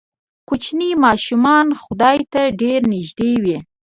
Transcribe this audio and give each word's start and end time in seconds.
کوچني 0.47 0.89
ماشومان 1.05 1.67
خدای 1.81 2.17
ته 2.31 2.41
ډېر 2.61 2.79
نږدې 2.91 3.31
وي. 3.43 3.57